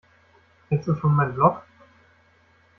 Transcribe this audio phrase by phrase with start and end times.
[0.67, 1.61] Kennst du schon mein Blog?